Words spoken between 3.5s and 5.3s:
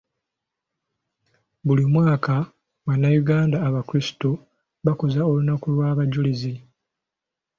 abakrisito bakuza